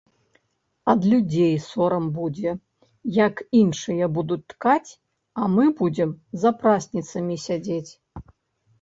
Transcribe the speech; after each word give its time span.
Ад 0.93 1.01
людзей 1.11 1.53
сорам 1.65 2.07
будзе, 2.15 2.55
як 3.19 3.35
іншыя 3.61 4.09
будуць 4.19 4.41
ткаць, 4.57 4.91
а 5.39 5.53
мы 5.57 5.71
будзем 5.83 6.19
за 6.45 6.49
прасніцамі 6.65 7.43
сядзець. 7.49 7.91